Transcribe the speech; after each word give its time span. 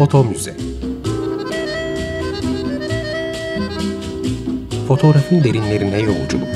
Foto 0.00 0.24
Müze. 0.24 0.56
Fotoğrafın 4.88 5.44
derinlerine 5.44 6.00
yolculuk. 6.00 6.48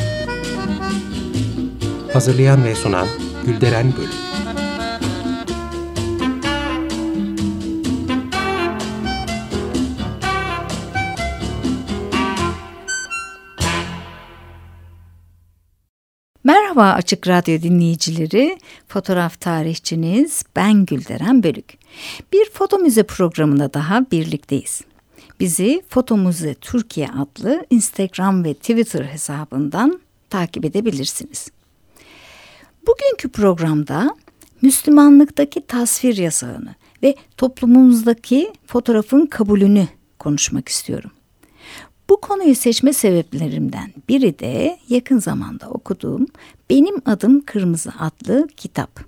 Hazırlayan 2.13 2.65
ve 2.65 2.75
sunan 2.75 3.07
Gülderen 3.47 3.93
Bölüm 3.97 4.24
Merhaba 16.75 16.97
Açık 16.97 17.29
Radyo 17.29 17.63
dinleyicileri, 17.63 18.59
fotoğraf 18.89 19.41
tarihçiniz 19.41 20.43
ben 20.57 20.85
Gülderen 20.85 21.43
Bölük. 21.43 21.79
Bir 22.33 22.51
foto 22.51 22.79
müze 22.79 23.03
programında 23.03 23.75
daha 23.75 24.11
birlikteyiz. 24.11 24.81
Bizi 25.41 25.83
Foto 25.89 26.17
Müze 26.17 26.55
Türkiye 26.55 27.09
adlı 27.09 27.67
Instagram 27.71 28.45
ve 28.45 28.55
Twitter 28.55 29.05
hesabından 29.05 30.01
takip 30.31 30.65
edebilirsiniz. 30.65 31.49
Bugünkü 32.87 33.29
programda 33.29 34.17
Müslümanlıktaki 34.63 35.67
tasvir 35.67 36.17
yasağını 36.17 36.75
ve 37.03 37.15
toplumumuzdaki 37.37 38.53
fotoğrafın 38.67 39.27
kabulünü 39.27 39.89
konuşmak 40.19 40.69
istiyorum. 40.69 41.11
Bu 42.09 42.21
konuyu 42.21 42.55
seçme 42.55 42.93
sebeplerimden 42.93 43.93
biri 44.09 44.39
de 44.39 44.79
yakın 44.89 45.19
zamanda 45.19 45.71
okuduğum 45.71 46.27
Benim 46.71 46.97
Adım 47.07 47.41
Kırmızı 47.45 47.93
adlı 47.99 48.49
kitap. 48.57 49.01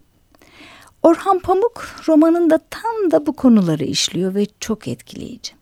Orhan 1.03 1.39
Pamuk 1.39 1.87
romanında 2.09 2.59
tam 2.71 3.11
da 3.11 3.27
bu 3.27 3.33
konuları 3.33 3.85
işliyor 3.85 4.35
ve 4.35 4.47
çok 4.61 4.89
etkileyici. 4.89 5.53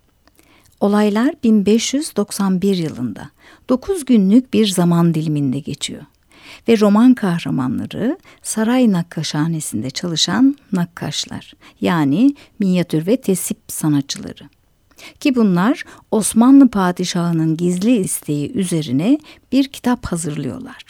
Olaylar 0.80 1.34
1591 1.44 2.76
yılında 2.76 3.30
9 3.68 4.04
günlük 4.04 4.54
bir 4.54 4.66
zaman 4.66 5.14
diliminde 5.14 5.58
geçiyor 5.58 6.02
ve 6.68 6.80
roman 6.80 7.14
kahramanları 7.14 8.18
saray 8.42 8.92
nakkaşhanesinde 8.92 9.90
çalışan 9.90 10.56
nakkaşlar 10.72 11.52
yani 11.80 12.34
minyatür 12.58 13.06
ve 13.06 13.16
tesip 13.16 13.58
sanatçıları. 13.68 14.48
Ki 15.20 15.34
bunlar 15.34 15.84
Osmanlı 16.10 16.68
padişahının 16.68 17.56
gizli 17.56 17.96
isteği 17.96 18.52
üzerine 18.52 19.18
bir 19.52 19.68
kitap 19.68 20.06
hazırlıyorlar. 20.06 20.84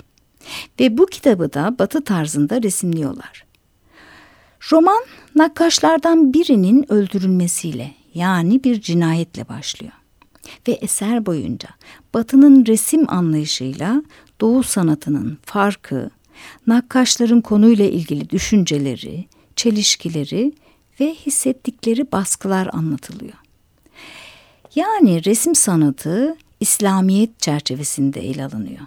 Ve 0.81 0.98
bu 0.98 1.07
kitabı 1.07 1.53
da 1.53 1.77
batı 1.79 2.05
tarzında 2.05 2.62
resimliyorlar. 2.62 3.45
Roman 4.73 5.05
nakkaşlardan 5.35 6.35
birinin 6.35 6.92
öldürülmesiyle 6.92 7.95
yani 8.15 8.65
bir 8.65 8.81
cinayetle 8.81 9.48
başlıyor. 9.48 9.92
Ve 10.69 10.73
eser 10.73 11.27
boyunca 11.27 11.69
batının 12.15 12.67
resim 12.67 13.11
anlayışıyla 13.11 14.03
doğu 14.41 14.62
sanatının 14.62 15.39
farkı, 15.42 16.11
nakkaşların 16.67 17.41
konuyla 17.41 17.85
ilgili 17.85 18.31
düşünceleri, 18.31 19.25
çelişkileri 19.57 20.53
ve 21.01 21.15
hissettikleri 21.15 22.12
baskılar 22.12 22.69
anlatılıyor. 22.73 23.44
Yani 24.75 25.25
resim 25.25 25.55
sanatı 25.55 26.36
İslamiyet 26.61 27.41
çerçevesinde 27.41 28.20
ele 28.20 28.44
alınıyor. 28.44 28.80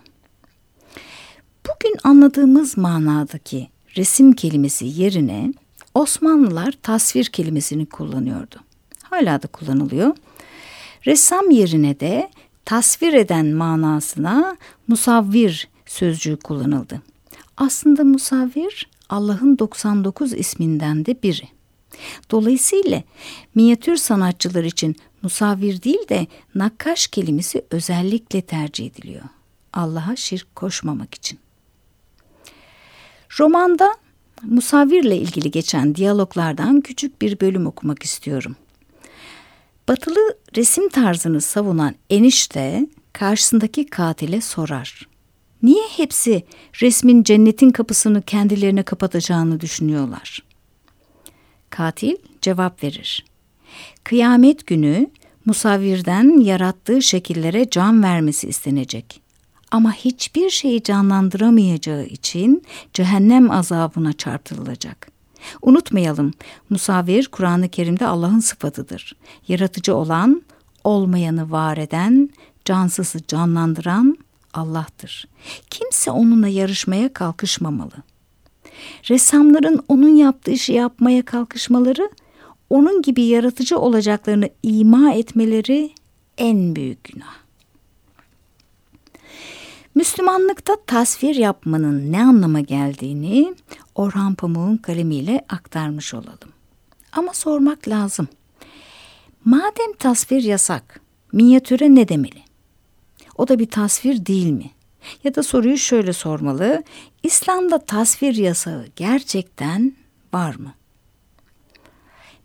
Bugün 1.68 1.96
anladığımız 2.04 2.78
manadaki 2.78 3.70
resim 3.98 4.34
kelimesi 4.34 4.86
yerine 4.86 5.54
Osmanlılar 5.94 6.72
tasvir 6.72 7.26
kelimesini 7.26 7.86
kullanıyordu. 7.86 8.56
Hala 9.04 9.42
da 9.44 9.48
kullanılıyor. 9.48 10.16
Ressam 11.08 11.50
yerine 11.50 12.00
de 12.00 12.30
tasvir 12.66 13.14
eden 13.14 13.46
manasına 13.46 14.58
musavvir 14.88 15.68
sözcüğü 15.86 16.38
kullanıldı. 16.38 17.02
Aslında 17.58 18.04
musavvir 18.04 18.90
Allah'ın 19.10 19.60
99 19.60 20.34
isminden 20.34 21.06
de 21.06 21.24
biri. 21.24 21.57
Dolayısıyla 22.32 23.04
minyatür 23.56 23.96
sanatçılar 23.96 24.64
için 24.64 24.96
musavvir 25.22 25.84
değil 25.84 26.10
de 26.10 26.28
nakkaş 26.56 27.08
kelimesi 27.08 27.66
özellikle 27.72 28.42
tercih 28.42 28.86
ediliyor. 28.86 29.24
Allah'a 29.74 30.16
şirk 30.16 30.56
koşmamak 30.56 31.16
için. 31.16 31.40
Romanda 33.40 33.96
musavvirle 34.44 35.18
ilgili 35.18 35.52
geçen 35.52 35.96
diyaloglardan 35.96 36.82
küçük 36.82 37.22
bir 37.22 37.40
bölüm 37.40 37.68
okumak 37.68 38.04
istiyorum. 38.04 38.56
Batılı 39.88 40.38
resim 40.58 40.90
tarzını 40.90 41.42
savunan 41.42 41.96
enişte 42.10 42.88
karşısındaki 43.14 43.86
katile 43.86 44.42
sorar. 44.42 45.08
Niye 45.64 45.84
hepsi 45.98 46.44
resmin 46.82 47.24
cennetin 47.24 47.70
kapısını 47.70 48.22
kendilerine 48.22 48.84
kapatacağını 48.84 49.60
düşünüyorlar? 49.60 50.47
Katil 51.78 52.16
cevap 52.42 52.84
verir. 52.84 53.26
Kıyamet 54.04 54.68
günü 54.68 55.08
musavvirden 55.46 56.40
yarattığı 56.40 57.02
şekillere 57.02 57.70
can 57.70 58.04
vermesi 58.04 58.48
istenecek. 58.48 59.22
Ama 59.72 59.94
hiçbir 59.94 60.50
şeyi 60.50 60.84
canlandıramayacağı 60.84 62.06
için 62.06 62.64
cehennem 62.94 63.52
azabına 63.52 64.14
çarptırılacak. 64.14 65.08
Unutmayalım, 65.62 66.34
musavvir 66.70 67.28
Kur'an-ı 67.28 67.70
Kerim'de 67.70 68.08
Allah'ın 68.08 68.40
sıfatıdır. 68.40 69.16
Yaratıcı 69.48 69.96
olan, 69.96 70.42
olmayanı 70.84 71.52
var 71.52 71.78
eden, 71.78 72.30
cansızı 72.66 73.28
canlandıran 73.28 74.18
Allah'tır. 74.54 75.28
Kimse 75.70 76.12
onunla 76.12 76.48
yarışmaya 76.48 77.14
kalkışmamalı. 77.14 78.04
Ressamların 79.10 79.84
onun 79.88 80.16
yaptığı 80.16 80.52
işi 80.52 80.74
yapmaya 80.74 81.26
kalkışmaları 81.26 82.10
onun 82.70 83.02
gibi 83.02 83.24
yaratıcı 83.24 83.80
olacaklarını 83.80 84.50
ima 84.64 85.14
etmeleri 85.14 85.92
en 86.38 86.76
büyük 86.76 87.04
günah. 87.04 87.34
Müslümanlıkta 89.96 90.76
tasvir 90.88 91.36
yapmanın 91.36 92.12
ne 92.12 92.24
anlama 92.24 92.60
geldiğini 92.60 93.56
Orhan 93.96 94.36
Pamuk'un 94.36 94.78
kalemiyle 94.78 95.46
aktarmış 95.50 96.14
olalım. 96.14 96.50
Ama 97.12 97.34
sormak 97.34 97.88
lazım. 97.88 98.28
Madem 99.46 99.94
tasvir 100.00 100.44
yasak, 100.44 101.02
minyatüre 101.32 101.96
ne 101.96 102.08
demeli? 102.08 102.44
O 103.38 103.48
da 103.48 103.60
bir 103.60 103.66
tasvir 103.66 104.26
değil 104.26 104.52
mi? 104.52 104.72
Ya 105.24 105.36
da 105.36 105.44
soruyu 105.44 105.78
şöyle 105.78 106.14
sormalı. 106.14 106.84
İslam'da 107.24 107.78
tasvir 107.78 108.36
yasağı 108.36 108.86
gerçekten 108.96 109.96
var 110.34 110.56
mı? 110.56 110.74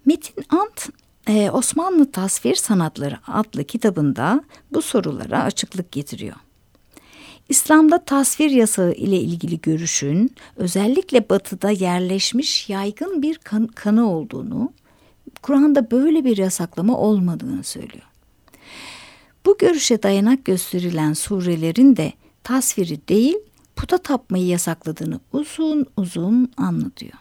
Metin 0.06 0.44
Ant 0.48 0.88
e, 1.28 1.50
Osmanlı 1.50 2.12
Tasvir 2.12 2.54
Sanatları 2.54 3.18
adlı 3.26 3.64
kitabında 3.64 4.44
bu 4.72 4.82
sorulara 4.82 5.42
açıklık 5.42 5.92
getiriyor. 5.92 6.36
İslam'da 7.48 8.04
tasvir 8.04 8.50
yasağı 8.50 8.92
ile 8.92 9.20
ilgili 9.20 9.60
görüşün 9.60 10.34
özellikle 10.56 11.28
batıda 11.28 11.70
yerleşmiş 11.70 12.68
yaygın 12.68 13.22
bir 13.22 13.38
kan 13.38 13.66
kanı 13.66 14.10
olduğunu, 14.10 14.72
Kur'an'da 15.42 15.90
böyle 15.90 16.24
bir 16.24 16.36
yasaklama 16.36 16.98
olmadığını 16.98 17.64
söylüyor. 17.64 18.06
Bu 19.46 19.58
görüşe 19.58 20.02
dayanak 20.02 20.44
gösterilen 20.44 21.12
surelerin 21.12 21.96
de 21.96 22.12
tasviri 22.44 23.08
değil 23.08 23.36
puta 23.76 23.98
tapmayı 23.98 24.46
yasakladığını 24.46 25.20
uzun 25.32 25.86
uzun 25.96 26.52
anlatıyor. 26.56 27.12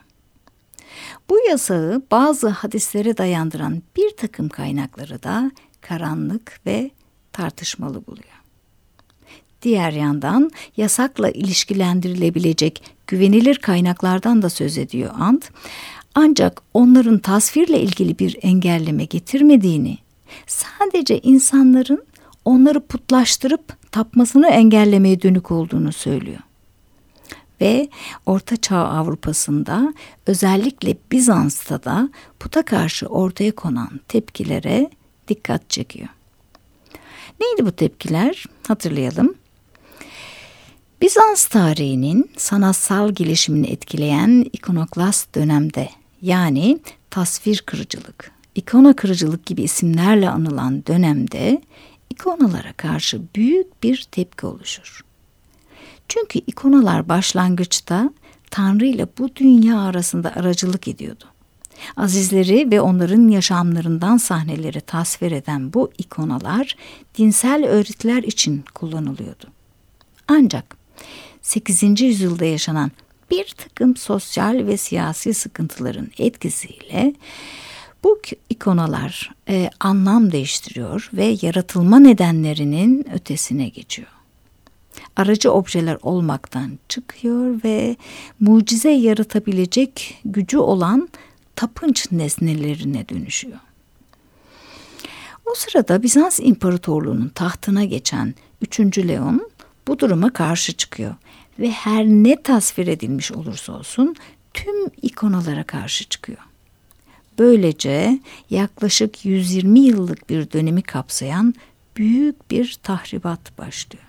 Bu 1.30 1.38
yasağı 1.48 2.02
bazı 2.10 2.48
hadislere 2.48 3.16
dayandıran 3.16 3.82
bir 3.96 4.10
takım 4.16 4.48
kaynakları 4.48 5.22
da 5.22 5.50
karanlık 5.80 6.60
ve 6.66 6.90
tartışmalı 7.32 8.06
buluyor. 8.06 8.42
Diğer 9.62 9.92
yandan 9.92 10.50
yasakla 10.76 11.30
ilişkilendirilebilecek 11.30 12.82
güvenilir 13.06 13.56
kaynaklardan 13.56 14.42
da 14.42 14.50
söz 14.50 14.78
ediyor 14.78 15.10
Ant. 15.18 15.50
Ancak 16.14 16.62
onların 16.74 17.18
tasvirle 17.18 17.80
ilgili 17.80 18.18
bir 18.18 18.38
engelleme 18.42 19.04
getirmediğini, 19.04 19.98
sadece 20.46 21.20
insanların 21.20 22.04
onları 22.44 22.80
putlaştırıp 22.80 23.81
tapmasını 23.92 24.48
engellemeye 24.48 25.22
dönük 25.22 25.50
olduğunu 25.50 25.92
söylüyor 25.92 26.40
ve 27.60 27.88
Orta 28.26 28.56
Çağ 28.56 28.78
Avrupa'sında 28.78 29.94
özellikle 30.26 30.96
Bizans'ta 31.12 31.84
da 31.84 32.10
puta 32.40 32.64
karşı 32.64 33.06
ortaya 33.06 33.52
konan 33.52 34.00
tepkilere 34.08 34.90
dikkat 35.28 35.70
çekiyor. 35.70 36.08
Neydi 37.40 37.66
bu 37.66 37.72
tepkiler? 37.72 38.44
Hatırlayalım. 38.68 39.34
Bizans 41.00 41.46
tarihinin 41.46 42.30
sanatsal 42.36 43.10
gelişimini 43.10 43.66
etkileyen 43.66 44.46
ikonoklast 44.52 45.34
dönemde 45.34 45.88
yani 46.22 46.78
tasvir 47.10 47.62
kırıcılık 47.66 48.32
ikona 48.54 48.96
kırıcılık 48.96 49.46
gibi 49.46 49.62
isimlerle 49.62 50.30
anılan 50.30 50.86
dönemde 50.86 51.62
ikonalara 52.22 52.72
karşı 52.72 53.20
büyük 53.36 53.82
bir 53.82 54.06
tepki 54.10 54.46
oluşur. 54.46 55.04
Çünkü 56.08 56.38
ikonalar 56.38 57.08
başlangıçta 57.08 58.10
Tanrı 58.50 58.86
ile 58.86 59.06
bu 59.18 59.36
dünya 59.36 59.80
arasında 59.80 60.32
aracılık 60.36 60.88
ediyordu. 60.88 61.24
Azizleri 61.96 62.70
ve 62.70 62.80
onların 62.80 63.28
yaşamlarından 63.28 64.16
sahneleri 64.16 64.80
tasvir 64.80 65.32
eden 65.32 65.72
bu 65.72 65.92
ikonalar 65.98 66.76
dinsel 67.18 67.64
öğretiler 67.66 68.22
için 68.22 68.64
kullanılıyordu. 68.74 69.46
Ancak 70.28 70.76
8. 71.42 72.00
yüzyılda 72.00 72.44
yaşanan 72.44 72.90
bir 73.30 73.54
takım 73.58 73.96
sosyal 73.96 74.66
ve 74.66 74.76
siyasi 74.76 75.34
sıkıntıların 75.34 76.08
etkisiyle 76.18 77.14
bu 78.04 78.20
ikonalar 78.50 79.30
e, 79.48 79.70
anlam 79.80 80.32
değiştiriyor 80.32 81.10
ve 81.12 81.36
yaratılma 81.42 81.98
nedenlerinin 81.98 83.06
ötesine 83.14 83.68
geçiyor. 83.68 84.08
Aracı 85.16 85.52
objeler 85.52 85.98
olmaktan 86.02 86.78
çıkıyor 86.88 87.60
ve 87.64 87.96
mucize 88.40 88.90
yaratabilecek 88.90 90.20
gücü 90.24 90.58
olan 90.58 91.08
tapınç 91.56 92.12
nesnelerine 92.12 93.08
dönüşüyor. 93.08 93.58
O 95.46 95.54
sırada 95.54 96.02
Bizans 96.02 96.40
İmparatorluğu'nun 96.40 97.28
tahtına 97.28 97.84
geçen 97.84 98.34
3. 98.60 98.80
Leon 98.98 99.50
bu 99.88 99.98
duruma 99.98 100.32
karşı 100.32 100.72
çıkıyor 100.72 101.14
ve 101.58 101.70
her 101.70 102.04
ne 102.04 102.42
tasvir 102.42 102.86
edilmiş 102.86 103.32
olursa 103.32 103.72
olsun 103.72 104.16
tüm 104.54 104.88
ikonalara 105.02 105.64
karşı 105.64 106.04
çıkıyor. 106.04 106.38
Böylece 107.42 108.20
yaklaşık 108.50 109.24
120 109.24 109.80
yıllık 109.80 110.30
bir 110.30 110.50
dönemi 110.50 110.82
kapsayan 110.82 111.54
büyük 111.96 112.50
bir 112.50 112.78
tahribat 112.82 113.58
başlıyor. 113.58 114.04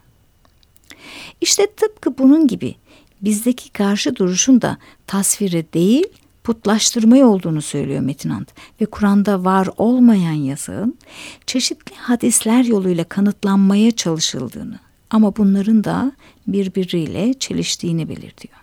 İşte 1.42 1.68
tıpkı 1.68 2.18
bunun 2.18 2.48
gibi 2.48 2.76
bizdeki 3.22 3.70
karşı 3.72 4.16
duruşun 4.16 4.62
da 4.62 4.78
tasvire 5.08 5.74
değil 5.74 6.08
putlaştırmaya 6.44 7.28
olduğunu 7.28 7.62
söylüyor 7.62 8.02
Metinant 8.02 8.50
ve 8.82 8.86
Kur'an'da 8.86 9.44
var 9.44 9.70
olmayan 9.78 10.34
yasağın 10.34 10.98
çeşitli 11.46 11.96
hadisler 11.96 12.64
yoluyla 12.64 13.04
kanıtlanmaya 13.04 13.92
çalışıldığını 13.92 14.80
ama 15.10 15.36
bunların 15.36 15.84
da 15.84 16.12
birbiriyle 16.48 17.34
çeliştiğini 17.34 18.10
belirtiyor. 18.10 18.63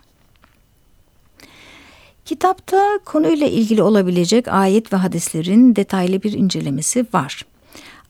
Kitapta 2.31 2.99
konuyla 3.05 3.47
ilgili 3.47 3.83
olabilecek 3.83 4.47
ayet 4.47 4.93
ve 4.93 4.97
hadislerin 4.97 5.75
detaylı 5.75 6.23
bir 6.23 6.33
incelemesi 6.33 7.05
var. 7.13 7.45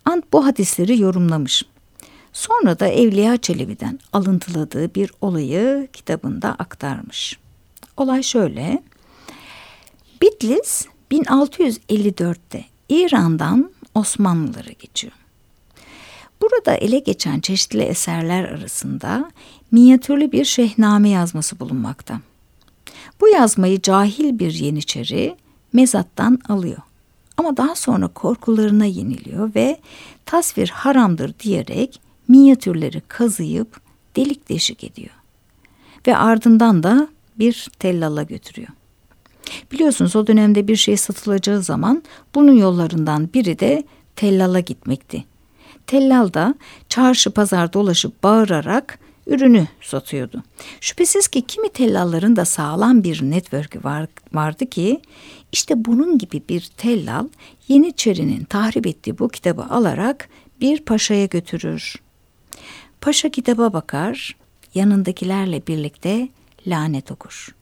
Ant 0.05 0.33
bu 0.33 0.45
hadisleri 0.45 1.01
yorumlamış. 1.01 1.63
Sonra 2.33 2.79
da 2.79 2.87
Evliya 2.87 3.37
Çelebi'den 3.37 3.99
alıntıladığı 4.13 4.95
bir 4.95 5.11
olayı 5.21 5.87
kitabında 5.93 6.49
aktarmış. 6.49 7.39
Olay 7.97 8.23
şöyle. 8.23 8.83
Bitlis 10.21 10.85
1654'te 11.11 12.65
İran'dan 12.89 13.71
Osmanlılara 13.95 14.71
geçiyor. 14.79 15.13
Burada 16.41 16.73
ele 16.73 16.99
geçen 16.99 17.39
çeşitli 17.39 17.81
eserler 17.81 18.43
arasında 18.43 19.31
minyatürlü 19.71 20.31
bir 20.31 20.45
şehname 20.45 21.09
yazması 21.09 21.59
bulunmakta. 21.59 22.21
Bu 23.21 23.27
yazmayı 23.27 23.81
cahil 23.81 24.39
bir 24.39 24.53
yeniçeri 24.53 25.35
mezattan 25.73 26.39
alıyor. 26.49 26.81
Ama 27.37 27.57
daha 27.57 27.75
sonra 27.75 28.07
korkularına 28.07 28.85
yeniliyor 28.85 29.55
ve 29.55 29.79
tasvir 30.25 30.69
haramdır 30.69 31.39
diyerek 31.39 32.01
minyatürleri 32.27 33.01
kazıyıp 33.01 33.81
delik 34.15 34.49
deşik 34.49 34.83
ediyor. 34.83 35.15
Ve 36.07 36.17
ardından 36.17 36.83
da 36.83 37.07
bir 37.39 37.67
tellala 37.79 38.23
götürüyor. 38.23 38.69
Biliyorsunuz 39.71 40.15
o 40.15 40.27
dönemde 40.27 40.67
bir 40.67 40.75
şey 40.75 40.97
satılacağı 40.97 41.61
zaman 41.61 42.03
bunun 42.35 42.55
yollarından 42.57 43.29
biri 43.33 43.59
de 43.59 43.83
tellala 44.15 44.59
gitmekti. 44.59 45.23
Tellal 45.87 46.33
da 46.33 46.55
çarşı 46.89 47.31
pazar 47.31 47.73
dolaşıp 47.73 48.23
bağırarak 48.23 48.99
ürünü 49.27 49.67
satıyordu. 49.81 50.43
Şüphesiz 50.81 51.27
ki 51.27 51.41
kimi 51.41 51.69
tellalların 51.69 52.35
da 52.35 52.45
sağlam 52.45 53.03
bir 53.03 53.21
network'ü 53.21 53.83
var, 53.83 54.07
vardı 54.33 54.65
ki 54.65 55.01
işte 55.51 55.85
bunun 55.85 56.17
gibi 56.17 56.41
bir 56.49 56.71
tellal 56.77 57.27
Yeniçeri'nin 57.67 58.43
tahrip 58.43 58.87
ettiği 58.87 59.19
bu 59.19 59.29
kitabı 59.29 59.63
alarak 59.63 60.29
bir 60.61 60.79
paşaya 60.79 61.25
götürür. 61.25 61.95
Paşa 63.01 63.29
kitaba 63.29 63.73
bakar, 63.73 64.35
yanındakilerle 64.73 65.67
birlikte 65.67 66.29
lanet 66.67 67.11
okur. 67.11 67.55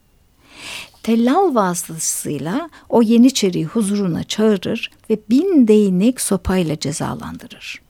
Tellal 1.04 1.56
vasıtasıyla 1.56 2.70
o 2.90 3.02
Yeniçeri'yi 3.02 3.66
huzuruna 3.66 4.24
çağırır 4.24 4.92
ve 5.10 5.20
bin 5.30 5.68
değnek 5.68 6.22
sopayla 6.22 6.80
cezalandırır. 6.80 7.82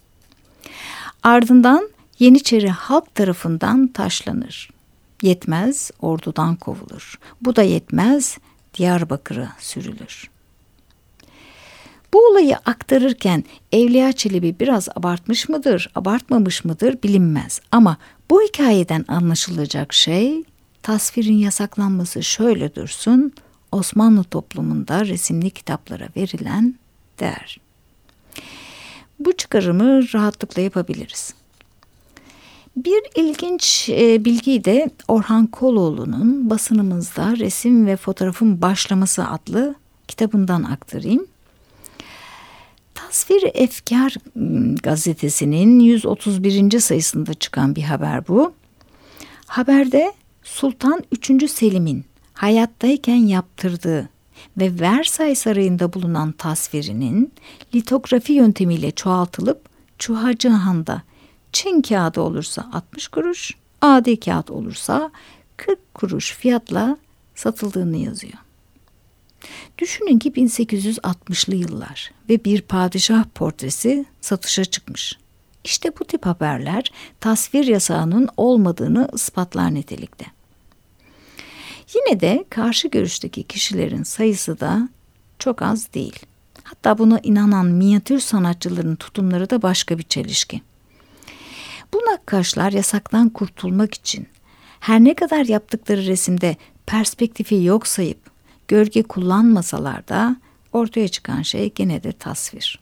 Ardından 1.23 1.89
Yeniçeri 2.19 2.69
halk 2.69 3.15
tarafından 3.15 3.87
taşlanır. 3.87 4.69
Yetmez 5.21 5.91
ordudan 6.01 6.55
kovulur. 6.55 7.19
Bu 7.41 7.55
da 7.55 7.63
yetmez 7.63 8.37
Diyarbakır'a 8.73 9.51
sürülür. 9.59 10.29
Bu 12.13 12.19
olayı 12.19 12.57
aktarırken 12.57 13.43
Evliya 13.71 14.11
Çelebi 14.11 14.55
biraz 14.59 14.89
abartmış 14.95 15.49
mıdır, 15.49 15.91
abartmamış 15.95 16.65
mıdır 16.65 17.03
bilinmez. 17.03 17.61
Ama 17.71 17.97
bu 18.29 18.41
hikayeden 18.41 19.05
anlaşılacak 19.07 19.93
şey 19.93 20.43
tasvirin 20.83 21.37
yasaklanması 21.37 22.23
şöyle 22.23 22.75
dursun, 22.75 23.33
Osmanlı 23.71 24.23
toplumunda 24.23 25.05
resimli 25.05 25.49
kitaplara 25.49 26.07
verilen 26.15 26.75
değer. 27.19 27.59
Bu 29.19 29.37
çıkarımı 29.37 30.13
rahatlıkla 30.13 30.61
yapabiliriz. 30.61 31.33
Bir 32.85 33.03
ilginç 33.15 33.89
e, 33.89 34.25
bilgiyi 34.25 34.65
de 34.65 34.89
Orhan 35.07 35.47
Koloğlu'nun 35.47 36.49
basınımızda 36.49 37.37
resim 37.37 37.85
ve 37.85 37.97
fotoğrafın 37.97 38.61
başlaması 38.61 39.27
adlı 39.27 39.75
kitabından 40.07 40.63
aktarayım. 40.63 41.27
Tasvir 42.93 43.43
Efkar 43.53 44.15
gazetesinin 44.83 45.79
131. 45.79 46.79
sayısında 46.79 47.33
çıkan 47.33 47.75
bir 47.75 47.81
haber 47.81 48.27
bu. 48.27 48.53
Haberde 49.45 50.13
Sultan 50.43 51.03
3. 51.11 51.51
Selim'in 51.51 52.05
hayattayken 52.33 53.15
yaptırdığı 53.15 54.09
ve 54.57 54.79
Versay 54.79 55.35
Sarayı'nda 55.35 55.93
bulunan 55.93 56.31
tasvirinin 56.31 57.33
litografi 57.75 58.33
yöntemiyle 58.33 58.91
çoğaltılıp 58.91 59.61
Çuhacı 59.97 60.49
Han'da 60.49 61.08
Çin 61.53 61.81
kağıdı 61.81 62.21
olursa 62.21 62.69
60 62.73 63.07
kuruş, 63.07 63.51
adi 63.81 64.19
kağıt 64.19 64.51
olursa 64.51 65.11
40 65.57 65.93
kuruş 65.93 66.35
fiyatla 66.35 66.97
satıldığını 67.35 67.97
yazıyor. 67.97 68.37
Düşünün 69.77 70.19
ki 70.19 70.31
1860'lı 70.31 71.55
yıllar 71.55 72.11
ve 72.29 72.45
bir 72.45 72.61
padişah 72.61 73.23
portresi 73.35 74.05
satışa 74.21 74.65
çıkmış. 74.65 75.17
İşte 75.63 75.91
bu 75.99 76.05
tip 76.05 76.25
haberler 76.25 76.91
tasvir 77.19 77.67
yasağının 77.67 78.29
olmadığını 78.37 79.09
ispatlar 79.13 79.73
nitelikte. 79.73 80.25
Yine 81.95 82.19
de 82.19 82.45
karşı 82.49 82.87
görüşteki 82.87 83.43
kişilerin 83.43 84.03
sayısı 84.03 84.59
da 84.59 84.89
çok 85.39 85.61
az 85.61 85.93
değil. 85.93 86.19
Hatta 86.63 86.97
buna 86.97 87.19
inanan 87.23 87.65
minyatür 87.65 88.19
sanatçıların 88.19 88.95
tutumları 88.95 89.49
da 89.49 89.61
başka 89.61 89.97
bir 89.97 90.03
çelişki. 90.03 90.61
Bu 92.29 92.35
nakkaşlar 92.35 92.71
yasaktan 92.71 93.29
kurtulmak 93.29 93.93
için 93.93 94.27
her 94.79 95.03
ne 95.03 95.13
kadar 95.13 95.45
yaptıkları 95.45 96.05
resimde 96.05 96.57
perspektifi 96.85 97.63
yok 97.63 97.87
sayıp 97.87 98.17
gölge 98.67 99.03
kullanmasalar 99.03 100.07
da 100.07 100.35
ortaya 100.73 101.07
çıkan 101.07 101.41
şey 101.41 101.73
gene 101.73 102.03
de 102.03 102.11
tasvir. 102.11 102.79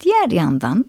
Diğer 0.00 0.30
yandan 0.30 0.84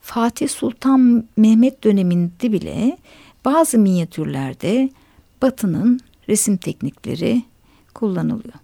Fatih 0.00 0.48
Sultan 0.48 1.24
Mehmet 1.36 1.84
döneminde 1.84 2.52
bile 2.52 2.98
bazı 3.44 3.78
minyatürlerde 3.78 4.90
Batı'nın 5.42 6.00
resim 6.28 6.56
teknikleri 6.56 7.42
kullanılıyor. 7.94 8.54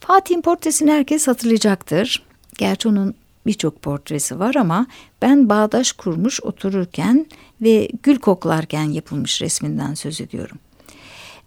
Fatih'in 0.00 0.42
portresini 0.42 0.90
herkes 0.90 1.28
hatırlayacaktır. 1.28 2.22
Gerçi 2.58 2.88
onun 2.88 3.14
birçok 3.48 3.82
portresi 3.82 4.38
var 4.38 4.54
ama 4.54 4.86
ben 5.22 5.48
bağdaş 5.48 5.92
kurmuş 5.92 6.40
otururken 6.42 7.26
ve 7.62 7.88
gül 8.02 8.18
koklarken 8.18 8.84
yapılmış 8.84 9.42
resminden 9.42 9.94
söz 9.94 10.20
ediyorum. 10.20 10.58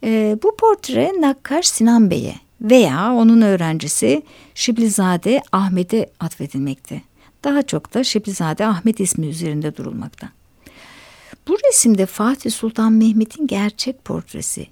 E, 0.04 0.38
bu 0.44 0.56
portre 0.56 1.12
Nakkaş 1.20 1.68
Sinan 1.68 2.12
Bey'e 2.12 2.36
veya 2.62 3.14
onun 3.14 3.42
öğrencisi 3.42 4.24
Şiblizade 4.56 5.42
Ahmet'e 5.52 6.10
atfedilmekte. 6.20 7.02
Daha 7.44 7.62
çok 7.62 7.94
da 7.94 8.04
Şiblizade 8.04 8.66
Ahmet 8.66 9.00
ismi 9.00 9.28
üzerinde 9.28 9.78
durulmakta. 9.78 10.30
Bu 11.48 11.58
resimde 11.68 12.06
Fatih 12.06 12.52
Sultan 12.52 12.94
Mehmet'in 12.94 13.48
gerçek 13.48 14.06
portresi, 14.06 14.68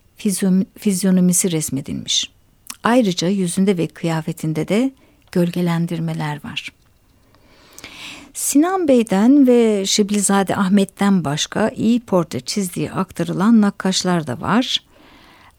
fizyonomisi 0.77 1.51
resmedilmiş. 1.51 2.31
Ayrıca 2.83 3.27
yüzünde 3.27 3.77
ve 3.77 3.87
kıyafetinde 3.87 4.67
de 4.67 4.91
gölgelendirmeler 5.31 6.43
var. 6.43 6.78
Sinan 8.39 8.87
Bey'den 8.87 9.47
ve 9.47 9.85
Şiblizade 9.85 10.55
Ahmet'ten 10.55 11.23
başka 11.23 11.69
iyi 11.69 11.99
portre 11.99 12.39
çizdiği 12.39 12.91
aktarılan 12.91 13.61
nakkaşlar 13.61 14.27
da 14.27 14.41
var. 14.41 14.83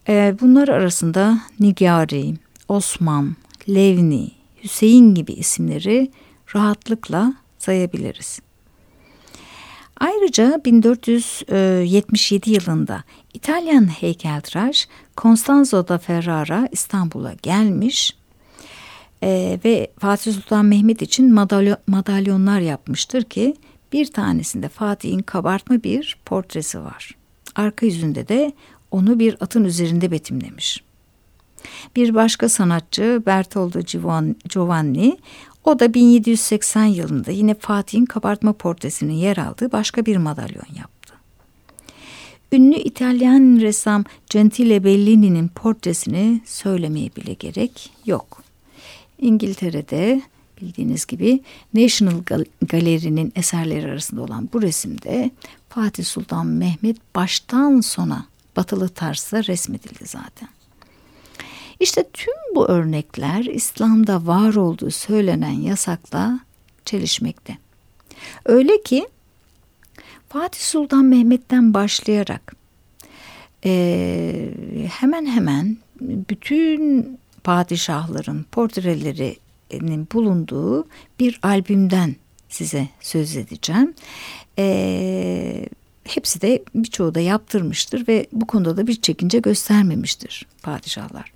Ee, 0.08 0.36
bunlar 0.40 0.68
arasında 0.68 1.40
Nigari, 1.60 2.34
Osman, 2.68 3.36
Levni, 3.68 4.30
Hüseyin 4.64 5.14
gibi 5.14 5.32
isimleri 5.32 6.10
rahatlıkla 6.54 7.34
sayabiliriz. 7.58 8.40
Ayrıca 10.00 10.60
1477 10.64 12.50
yılında 12.50 13.04
İtalyan 13.34 13.86
heykeltıraş 13.86 14.88
Constanzo 15.16 15.88
da 15.88 15.98
Ferrara 15.98 16.68
İstanbul'a 16.72 17.32
gelmiş 17.42 18.19
e, 19.22 19.60
ve 19.64 19.90
Fatih 19.98 20.32
Sultan 20.32 20.64
Mehmet 20.64 21.02
için 21.02 21.34
madalyo, 21.34 21.74
madalyonlar 21.86 22.60
yapmıştır 22.60 23.22
ki 23.22 23.54
bir 23.92 24.06
tanesinde 24.06 24.68
Fatih'in 24.68 25.22
kabartma 25.22 25.82
bir 25.82 26.18
portresi 26.24 26.80
var. 26.80 27.16
Arka 27.54 27.86
yüzünde 27.86 28.28
de 28.28 28.52
onu 28.90 29.18
bir 29.18 29.36
atın 29.40 29.64
üzerinde 29.64 30.10
betimlemiş. 30.10 30.82
Bir 31.96 32.14
başka 32.14 32.48
sanatçı 32.48 33.22
Bertoldo 33.26 33.80
Giovanni 34.48 35.18
o 35.64 35.78
da 35.78 35.94
1780 35.94 36.84
yılında 36.84 37.30
yine 37.30 37.54
Fatih'in 37.54 38.04
kabartma 38.04 38.52
portresinin 38.52 39.12
yer 39.12 39.36
aldığı 39.36 39.72
başka 39.72 40.06
bir 40.06 40.16
madalyon 40.16 40.74
yaptı. 40.78 41.14
Ünlü 42.52 42.76
İtalyan 42.76 43.60
ressam 43.60 44.04
Gentile 44.30 44.84
Bellini'nin 44.84 45.48
portresini 45.48 46.40
söylemeye 46.44 47.10
bile 47.16 47.32
gerek 47.32 47.90
yok. 48.06 48.42
İngiltere'de 49.20 50.22
bildiğiniz 50.60 51.06
gibi 51.06 51.40
National 51.74 52.20
Gallery'nin 52.60 53.32
eserleri 53.36 53.86
arasında 53.86 54.22
olan 54.22 54.48
bu 54.52 54.62
resimde 54.62 55.30
Fatih 55.68 56.04
Sultan 56.04 56.46
Mehmet 56.46 56.96
baştan 57.14 57.80
sona 57.80 58.26
batılı 58.56 58.88
tarzda 58.88 59.44
resmedildi 59.44 60.04
zaten. 60.04 60.48
İşte 61.80 62.04
tüm 62.12 62.34
bu 62.54 62.68
örnekler 62.68 63.44
İslam'da 63.44 64.26
var 64.26 64.54
olduğu 64.54 64.90
söylenen 64.90 65.60
yasakla 65.60 66.40
çelişmekte. 66.84 67.58
Öyle 68.44 68.82
ki 68.82 69.06
Fatih 70.28 70.60
Sultan 70.60 71.04
Mehmet'ten 71.04 71.74
başlayarak 71.74 72.56
e, 73.64 74.50
hemen 75.00 75.26
hemen 75.26 75.76
bütün 76.00 77.06
padişahların 77.44 78.46
portrelerinin 78.52 80.08
bulunduğu 80.12 80.86
bir 81.20 81.40
albümden 81.42 82.16
size 82.48 82.88
söz 83.00 83.36
edeceğim. 83.36 83.94
E, 84.58 85.66
hepsi 86.04 86.40
de 86.40 86.62
birçoğu 86.74 87.14
da 87.14 87.20
yaptırmıştır 87.20 88.08
ve 88.08 88.26
bu 88.32 88.46
konuda 88.46 88.76
da 88.76 88.86
bir 88.86 89.00
çekince 89.00 89.38
göstermemiştir 89.38 90.46
padişahlar. 90.62 91.32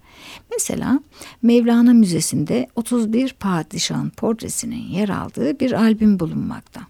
Mesela 0.50 1.00
Mevlana 1.42 1.92
Müzesi'nde 1.92 2.68
31 2.76 3.32
padişahın 3.32 4.10
portresinin 4.10 4.88
yer 4.88 5.08
aldığı 5.08 5.60
bir 5.60 5.72
albüm 5.72 6.20
bulunmakta. 6.20 6.80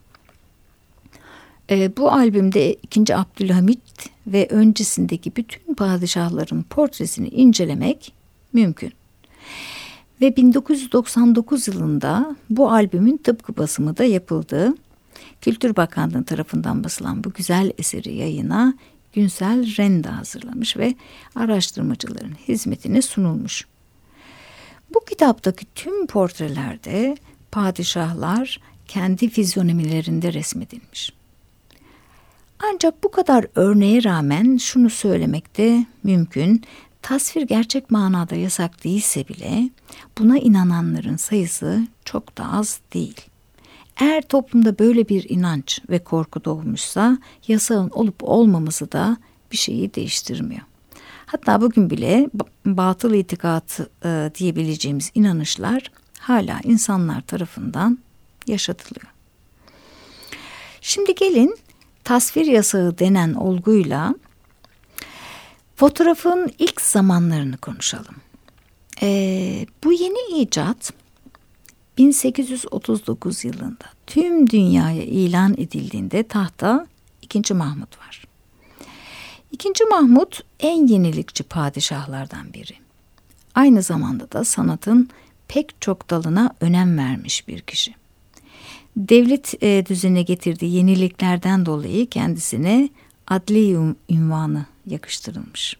E, 1.70 1.96
bu 1.96 2.12
albümde 2.12 2.74
2. 2.74 3.16
Abdülhamit 3.16 3.80
ve 4.26 4.48
öncesindeki 4.50 5.36
bütün 5.36 5.74
padişahların 5.74 6.62
portresini 6.62 7.28
incelemek 7.28 8.12
mümkün. 8.52 8.92
Ve 10.20 10.36
1999 10.36 11.68
yılında 11.68 12.36
bu 12.50 12.72
albümün 12.72 13.16
tıpkı 13.16 13.56
basımı 13.56 13.96
da 13.96 14.04
yapıldı. 14.04 14.74
Kültür 15.40 15.76
Bakanlığı 15.76 16.24
tarafından 16.24 16.84
basılan 16.84 17.24
bu 17.24 17.32
güzel 17.32 17.72
eseri 17.78 18.14
yayına 18.14 18.74
Günsel 19.12 19.76
Renda 19.76 20.18
hazırlamış 20.18 20.76
ve 20.76 20.94
araştırmacıların 21.34 22.34
hizmetine 22.48 23.02
sunulmuş. 23.02 23.66
Bu 24.94 25.00
kitaptaki 25.00 25.66
tüm 25.74 26.06
portrelerde 26.06 27.16
padişahlar 27.50 28.60
kendi 28.88 29.28
fizyonomilerinde 29.28 30.32
resmedilmiş. 30.32 31.12
Ancak 32.72 33.04
bu 33.04 33.10
kadar 33.10 33.46
örneğe 33.54 34.04
rağmen 34.04 34.56
şunu 34.56 34.90
söylemek 34.90 35.58
de 35.58 35.86
mümkün. 36.02 36.62
Tasvir 37.04 37.42
gerçek 37.42 37.90
manada 37.90 38.34
yasak 38.34 38.84
değilse 38.84 39.28
bile 39.28 39.70
buna 40.18 40.38
inananların 40.38 41.16
sayısı 41.16 41.86
çok 42.04 42.38
da 42.38 42.52
az 42.52 42.80
değil. 42.94 43.20
Eğer 44.00 44.22
toplumda 44.22 44.78
böyle 44.78 45.08
bir 45.08 45.28
inanç 45.28 45.80
ve 45.90 45.98
korku 45.98 46.44
doğmuşsa 46.44 47.18
yasağın 47.48 47.90
olup 47.90 48.14
olmaması 48.22 48.92
da 48.92 49.16
bir 49.52 49.56
şeyi 49.56 49.94
değiştirmiyor. 49.94 50.62
Hatta 51.26 51.60
bugün 51.60 51.90
bile 51.90 52.30
batıl 52.66 53.14
itikat 53.14 53.80
e, 54.04 54.30
diyebileceğimiz 54.38 55.10
inanışlar 55.14 55.90
hala 56.18 56.60
insanlar 56.64 57.20
tarafından 57.20 57.98
yaşatılıyor. 58.46 59.12
Şimdi 60.80 61.14
gelin 61.14 61.56
tasvir 62.04 62.46
yasağı 62.46 62.98
denen 62.98 63.34
olguyla 63.34 64.14
fotoğrafın 65.76 66.50
ilk 66.58 66.80
zamanlarını 66.80 67.56
konuşalım. 67.56 68.14
Ee, 69.02 69.66
bu 69.84 69.92
yeni 69.92 70.40
icat 70.40 70.92
1839 71.98 73.44
yılında 73.44 73.84
tüm 74.06 74.50
dünyaya 74.50 75.02
ilan 75.02 75.52
edildiğinde 75.52 76.22
tahta 76.22 76.86
2. 77.22 77.54
Mahmut 77.54 77.98
var. 77.98 78.24
2. 79.52 79.84
Mahmut 79.90 80.40
en 80.60 80.86
yenilikçi 80.86 81.44
padişahlardan 81.44 82.52
biri. 82.52 82.74
Aynı 83.54 83.82
zamanda 83.82 84.32
da 84.32 84.44
sanatın 84.44 85.08
pek 85.48 85.80
çok 85.80 86.10
dalına 86.10 86.54
önem 86.60 86.98
vermiş 86.98 87.48
bir 87.48 87.60
kişi. 87.60 87.94
Devlet 88.96 89.62
e, 89.62 89.86
düzenine 89.86 90.22
getirdiği 90.22 90.74
yeniliklerden 90.74 91.66
dolayı 91.66 92.06
kendisine 92.06 92.88
adli 93.26 93.94
ünvanı 94.10 94.66
yakıştırılmış. 94.86 95.76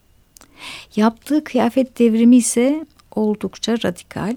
Yaptığı 0.97 1.45
kıyafet 1.45 1.99
devrimi 1.99 2.37
ise 2.37 2.87
oldukça 3.15 3.73
radikal 3.73 4.37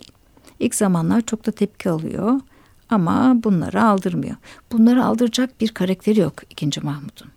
İlk 0.59 0.75
zamanlar 0.75 1.21
çok 1.21 1.45
da 1.45 1.51
tepki 1.51 1.89
alıyor 1.89 2.39
ama 2.89 3.43
bunları 3.43 3.83
aldırmıyor. 3.83 4.35
Bunları 4.71 5.05
aldıracak 5.05 5.61
bir 5.61 5.67
karakteri 5.67 6.19
yok 6.19 6.33
2. 6.49 6.81
Mahmut'un. 6.81 7.27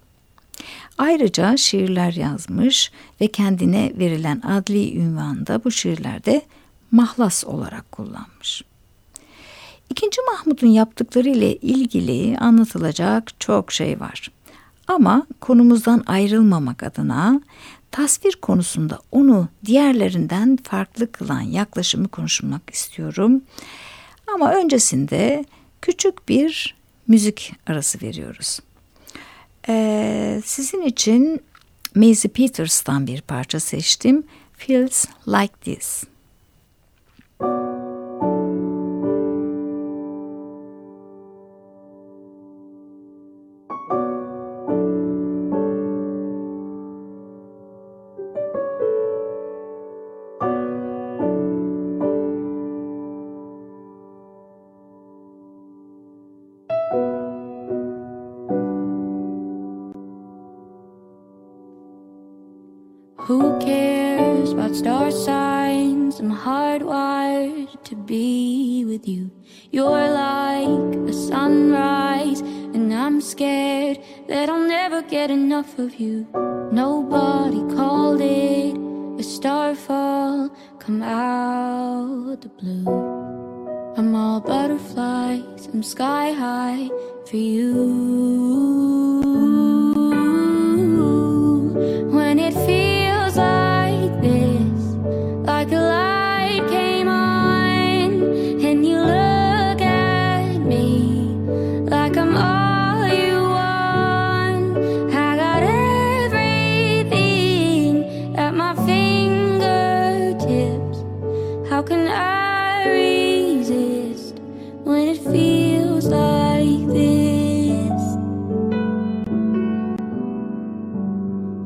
Ayrıca 0.99 1.57
şiirler 1.57 2.13
yazmış 2.13 2.93
ve 3.21 3.27
kendine 3.27 3.93
verilen 3.99 4.41
adli 4.41 4.99
ünvanda 4.99 5.65
bu 5.65 5.71
şiirlerde 5.71 6.43
mahlas 6.91 7.45
olarak 7.45 7.93
kullanmış. 7.93 8.63
İkinci 9.91 10.21
Mahmut'un 10.33 10.67
yaptıkları 10.67 11.29
ile 11.29 11.57
ilgili 11.57 12.39
anlatılacak 12.39 13.41
çok 13.41 13.73
şey 13.73 14.01
var. 14.01 14.31
Ama 14.91 15.27
konumuzdan 15.41 16.03
ayrılmamak 16.07 16.83
adına 16.83 17.41
tasvir 17.91 18.33
konusunda 18.33 18.99
onu 19.13 19.49
diğerlerinden 19.65 20.59
farklı 20.63 21.13
kılan 21.13 21.41
yaklaşımı 21.41 22.09
konuşmak 22.09 22.71
istiyorum. 22.73 23.43
Ama 24.35 24.53
öncesinde 24.55 25.45
küçük 25.83 26.29
bir 26.29 26.77
müzik 27.07 27.53
arası 27.67 28.03
veriyoruz. 28.03 28.61
Ee, 29.69 30.43
sizin 30.45 30.83
için 30.83 31.41
Maisie 31.95 32.31
Peters'tan 32.31 33.07
bir 33.07 33.21
parça 33.21 33.61
seçtim. 33.61 34.23
Feels 34.53 35.07
Like 35.29 35.55
This. 35.61 36.05
Scared 73.31 74.01
that 74.27 74.49
I'll 74.49 74.67
never 74.67 75.03
get 75.03 75.31
enough 75.31 75.79
of 75.79 75.95
you. 76.01 76.27
Nobody 76.73 77.61
called 77.77 78.21
it 78.21 78.77
a 79.21 79.23
starfall, 79.23 80.51
come 80.81 81.01
out 81.03 82.41
the 82.41 82.49
blue. 82.49 82.87
I'm 83.97 84.15
all 84.17 84.41
butterflies, 84.41 85.69
I'm 85.73 85.83
sky 85.85 86.33
high 86.33 86.89
for 87.27 87.37
you. 87.37 89.20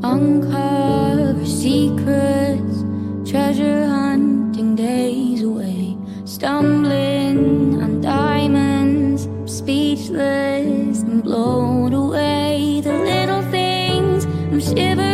Uncover 0.06 1.46
secrets, 1.46 2.84
treasure 3.24 3.86
hunting 3.86 4.76
days 4.76 5.42
away, 5.42 5.96
stumbling 6.26 7.80
on 7.82 8.02
diamonds, 8.02 9.26
speechless 9.46 11.00
and 11.00 11.24
blown 11.24 11.94
away. 11.94 12.82
The 12.84 12.92
little 12.92 13.40
things 13.50 14.26
I'm 14.26 14.60
shivering, 14.60 15.13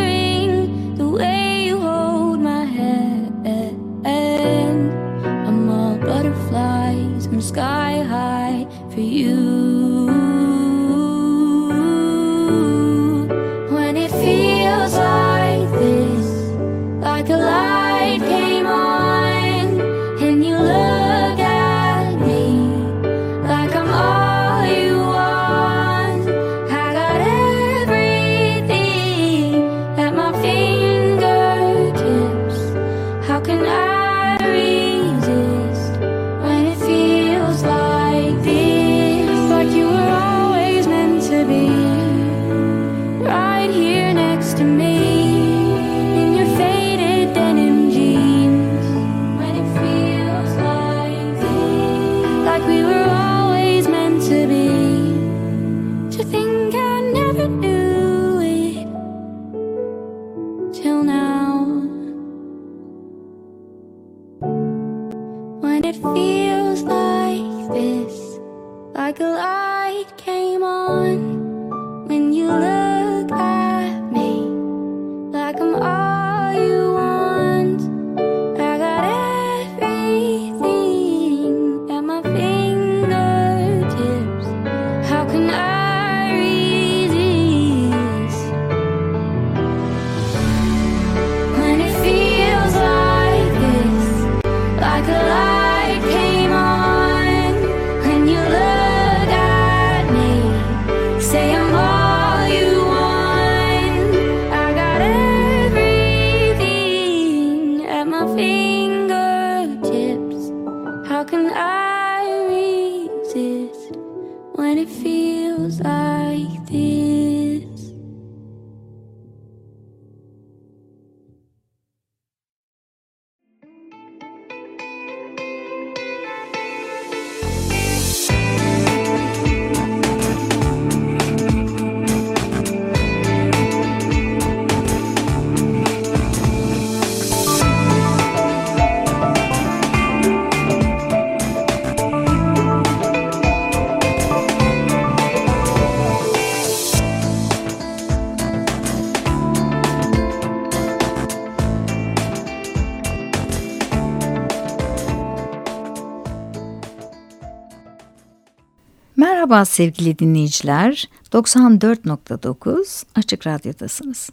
Merhaba 159.50 159.64
sevgili 159.64 160.18
dinleyiciler. 160.18 161.08
94.9 161.32 163.04
Açık 163.14 163.46
Radyo'dasınız. 163.46 164.30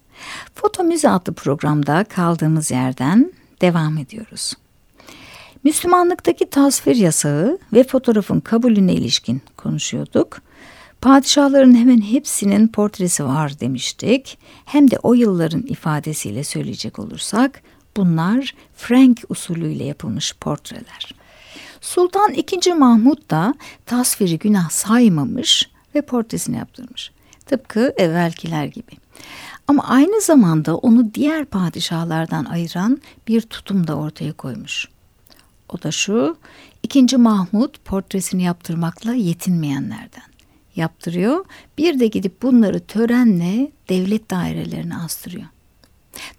Foto 0.55 0.83
Müze 0.83 1.09
adlı 1.09 1.33
programda 1.33 2.03
kaldığımız 2.03 2.71
yerden 2.71 3.31
devam 3.61 3.97
ediyoruz. 3.97 4.53
Müslümanlıktaki 5.63 6.49
tasvir 6.49 6.95
yasağı 6.95 7.59
ve 7.73 7.83
fotoğrafın 7.83 8.39
kabulüne 8.39 8.93
ilişkin 8.93 9.41
konuşuyorduk. 9.57 10.41
Padişahların 11.01 11.75
hemen 11.75 12.01
hepsinin 12.01 12.67
portresi 12.67 13.25
var 13.25 13.59
demiştik. 13.59 14.37
Hem 14.65 14.91
de 14.91 14.99
o 15.03 15.13
yılların 15.13 15.61
ifadesiyle 15.61 16.43
söyleyecek 16.43 16.99
olursak 16.99 17.61
bunlar 17.97 18.55
Frank 18.75 19.23
usulüyle 19.29 19.83
yapılmış 19.83 20.33
portreler. 20.33 21.26
Sultan 21.81 22.33
II. 22.33 22.73
Mahmud 22.73 23.29
da 23.31 23.53
tasviri 23.85 24.39
günah 24.39 24.69
saymamış 24.69 25.69
ve 25.95 26.01
portresini 26.01 26.57
yaptırmış. 26.57 27.11
Tıpkı 27.45 27.93
evvelkiler 27.97 28.65
gibi. 28.65 28.91
Ama 29.67 29.83
aynı 29.87 30.21
zamanda 30.21 30.77
onu 30.77 31.13
diğer 31.13 31.45
padişahlardan 31.45 32.45
ayıran 32.45 33.01
bir 33.27 33.41
tutum 33.41 33.87
da 33.87 33.95
ortaya 33.95 34.33
koymuş. 34.33 34.87
O 35.69 35.81
da 35.81 35.91
şu, 35.91 36.37
II. 36.95 37.17
Mahmud 37.17 37.75
portresini 37.85 38.43
yaptırmakla 38.43 39.13
yetinmeyenlerden. 39.13 40.23
Yaptırıyor, 40.75 41.45
bir 41.77 41.99
de 41.99 42.07
gidip 42.07 42.41
bunları 42.41 42.79
törenle 42.79 43.71
devlet 43.89 44.31
dairelerine 44.31 44.95
astırıyor. 44.95 45.45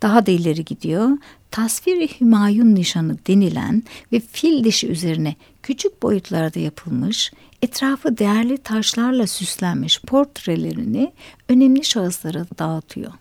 Daha 0.03 0.27
da 0.27 0.31
ileri 0.31 0.65
gidiyor. 0.65 1.09
Tasviri 1.51 2.21
Hümayun 2.21 2.75
nişanı 2.75 3.17
denilen 3.27 3.83
ve 4.13 4.21
fil 4.21 4.65
dişi 4.65 4.89
üzerine 4.89 5.37
küçük 5.63 6.03
boyutlarda 6.03 6.61
yapılmış, 6.61 7.33
etrafı 7.63 8.19
değerli 8.19 8.59
taşlarla 8.59 9.27
süslenmiş 9.27 10.01
portrelerini 10.01 11.13
önemli 11.49 11.85
şahıslara 11.85 12.47
dağıtıyor. 12.59 13.13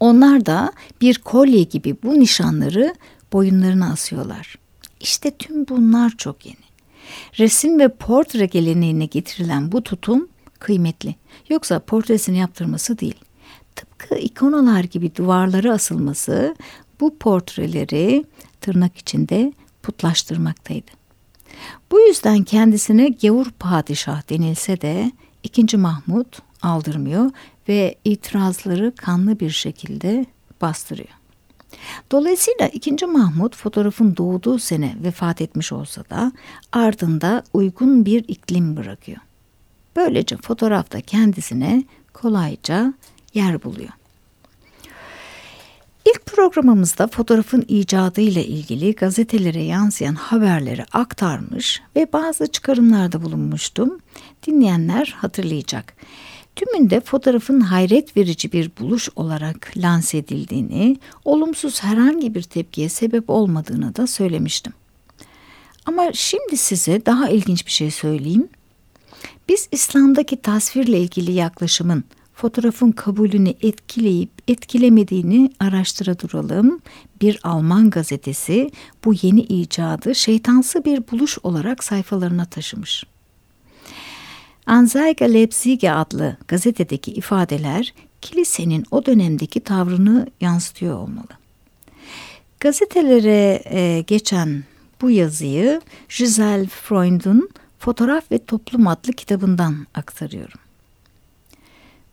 Onlar 0.00 0.46
da 0.46 0.72
bir 1.00 1.18
kolye 1.18 1.62
gibi 1.62 1.96
bu 2.02 2.20
nişanları 2.20 2.94
boyunlarına 3.32 3.92
asıyorlar. 3.92 4.58
İşte 5.00 5.30
tüm 5.30 5.68
bunlar 5.68 6.12
çok 6.18 6.46
yeni. 6.46 6.70
Resim 7.38 7.78
ve 7.78 7.88
portre 7.88 8.46
geleneğine 8.46 9.06
getirilen 9.06 9.72
bu 9.72 9.82
tutum 9.82 10.28
kıymetli. 10.58 11.14
Yoksa 11.48 11.78
portresini 11.78 12.38
yaptırması 12.38 12.98
değil. 12.98 13.14
Tıpkı 13.80 14.14
ikonalar 14.14 14.84
gibi 14.84 15.16
duvarlara 15.16 15.72
asılması 15.72 16.56
bu 17.00 17.16
portreleri 17.18 18.24
tırnak 18.60 18.96
içinde 18.96 19.52
putlaştırmaktaydı. 19.82 20.90
Bu 21.90 22.00
yüzden 22.00 22.42
kendisine 22.42 23.08
gavur 23.08 23.50
padişah 23.50 24.30
denilse 24.30 24.80
de 24.80 25.12
2. 25.42 25.76
Mahmut 25.76 26.38
aldırmıyor 26.62 27.30
ve 27.68 27.94
itirazları 28.04 28.94
kanlı 28.96 29.40
bir 29.40 29.50
şekilde 29.50 30.26
bastırıyor. 30.60 31.18
Dolayısıyla 32.12 32.68
2. 32.68 33.06
Mahmut 33.06 33.56
fotoğrafın 33.56 34.16
doğduğu 34.16 34.58
sene 34.58 34.96
vefat 35.02 35.40
etmiş 35.40 35.72
olsa 35.72 36.04
da 36.10 36.32
ardında 36.72 37.42
uygun 37.52 38.06
bir 38.06 38.24
iklim 38.28 38.76
bırakıyor. 38.76 39.18
Böylece 39.96 40.36
fotoğrafta 40.36 41.00
kendisine 41.00 41.84
kolayca 42.12 42.94
yer 43.34 43.62
buluyor. 43.62 43.90
İlk 46.04 46.26
programımızda 46.26 47.06
fotoğrafın 47.06 47.64
icadı 47.68 48.20
ile 48.20 48.46
ilgili 48.46 48.94
gazetelere 48.94 49.62
yansıyan 49.62 50.14
haberleri 50.14 50.84
aktarmış 50.92 51.82
ve 51.96 52.12
bazı 52.12 52.46
çıkarımlarda 52.46 53.22
bulunmuştum. 53.22 53.98
Dinleyenler 54.46 55.14
hatırlayacak. 55.18 55.94
Tümünde 56.56 57.00
fotoğrafın 57.00 57.60
hayret 57.60 58.16
verici 58.16 58.52
bir 58.52 58.70
buluş 58.80 59.08
olarak 59.16 59.72
lanse 59.76 60.18
edildiğini, 60.18 60.98
olumsuz 61.24 61.82
herhangi 61.82 62.34
bir 62.34 62.42
tepkiye 62.42 62.88
sebep 62.88 63.30
olmadığını 63.30 63.96
da 63.96 64.06
söylemiştim. 64.06 64.72
Ama 65.86 66.12
şimdi 66.12 66.56
size 66.56 67.06
daha 67.06 67.28
ilginç 67.28 67.66
bir 67.66 67.70
şey 67.70 67.90
söyleyeyim. 67.90 68.48
Biz 69.48 69.68
İslam'daki 69.72 70.36
tasvirle 70.36 71.00
ilgili 71.00 71.32
yaklaşımın 71.32 72.04
fotoğrafın 72.40 72.92
kabulünü 72.92 73.54
etkileyip 73.62 74.30
etkilemediğini 74.48 75.52
araştıra 75.60 76.18
duralım. 76.18 76.80
Bir 77.20 77.40
Alman 77.42 77.90
gazetesi 77.90 78.70
bu 79.04 79.14
yeni 79.22 79.40
icadı 79.40 80.14
şeytansı 80.14 80.84
bir 80.84 81.02
buluş 81.10 81.38
olarak 81.42 81.84
sayfalarına 81.84 82.44
taşımış. 82.44 83.04
Anzeiger 84.66 85.34
Leipzige 85.34 85.90
adlı 85.90 86.36
gazetedeki 86.48 87.12
ifadeler 87.12 87.94
kilisenin 88.20 88.84
o 88.90 89.06
dönemdeki 89.06 89.60
tavrını 89.60 90.26
yansıtıyor 90.40 90.98
olmalı. 90.98 91.28
Gazetelere 92.60 93.62
e, 93.64 94.04
geçen 94.06 94.64
bu 95.00 95.10
yazıyı 95.10 95.80
Giselle 96.18 96.66
Freund'un 96.66 97.50
Fotoğraf 97.78 98.32
ve 98.32 98.44
Toplum 98.44 98.86
adlı 98.86 99.12
kitabından 99.12 99.86
aktarıyorum. 99.94 100.69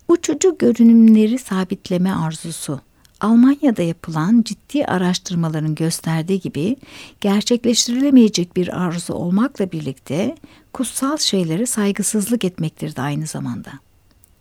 Uçucu 0.07 0.57
görünümleri 0.57 1.37
sabitleme 1.37 2.11
arzusu 2.11 2.81
Almanya'da 3.21 3.81
yapılan 3.81 4.41
ciddi 4.45 4.85
araştırmaların 4.85 5.75
gösterdiği 5.75 6.39
gibi 6.39 6.75
gerçekleştirilemeyecek 7.21 8.55
bir 8.55 8.81
arzu 8.81 9.13
olmakla 9.13 9.71
birlikte 9.71 10.35
kutsal 10.73 11.17
şeylere 11.17 11.65
saygısızlık 11.65 12.45
etmektir 12.45 12.95
de 12.95 13.01
aynı 13.01 13.25
zamanda. 13.25 13.71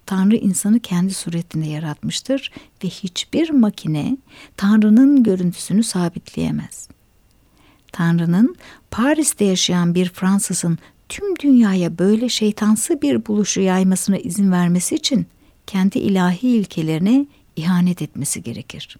Tanrı 0.06 0.36
insanı 0.36 0.80
kendi 0.80 1.14
suretinde 1.14 1.66
yaratmıştır 1.66 2.52
ve 2.84 2.88
hiçbir 2.88 3.50
makine 3.50 4.16
Tanrı'nın 4.56 5.22
görüntüsünü 5.22 5.84
sabitleyemez. 5.84 6.88
Tanrı'nın 7.92 8.56
Paris'te 8.90 9.44
yaşayan 9.44 9.94
bir 9.94 10.08
Fransızın 10.08 10.78
tüm 11.08 11.36
dünyaya 11.36 11.98
böyle 11.98 12.28
şeytansı 12.28 13.02
bir 13.02 13.26
buluşu 13.26 13.60
yaymasına 13.60 14.16
izin 14.16 14.52
vermesi 14.52 14.94
için 14.94 15.26
kendi 15.66 15.98
ilahi 15.98 16.48
ilkelerine 16.48 17.26
ihanet 17.56 18.02
etmesi 18.02 18.42
gerekir. 18.42 18.98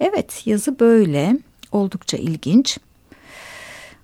Evet, 0.00 0.42
yazı 0.46 0.80
böyle. 0.80 1.38
Oldukça 1.72 2.16
ilginç. 2.16 2.78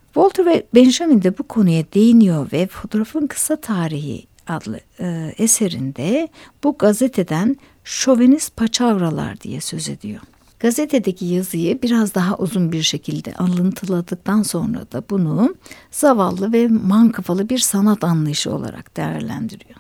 Walter 0.05 0.47
ve 0.47 0.67
Benjamin 0.75 1.23
de 1.23 1.39
bu 1.39 1.43
konuya 1.43 1.85
değiniyor 1.95 2.53
ve 2.53 2.67
fotoğrafın 2.67 3.27
kısa 3.27 3.57
tarihi 3.57 4.27
adlı 4.49 4.81
e, 5.01 5.35
eserinde 5.39 6.29
bu 6.65 6.79
gazeteden 6.79 7.57
şovenist 7.85 8.57
paçavralar 8.57 9.41
diye 9.41 9.61
söz 9.61 9.89
ediyor. 9.89 10.21
Gazetedeki 10.61 11.25
yazıyı 11.25 11.83
biraz 11.83 12.15
daha 12.15 12.37
uzun 12.37 12.73
bir 12.73 12.83
şekilde 12.83 13.35
alıntıladıktan 13.35 14.43
sonra 14.43 14.93
da 14.93 15.03
bunu 15.11 15.55
zavallı 15.91 16.53
ve 16.53 16.69
mankafalı 16.69 17.49
bir 17.49 17.59
sanat 17.59 18.05
anlayışı 18.05 18.55
olarak 18.55 18.97
değerlendiriyor. 18.97 19.80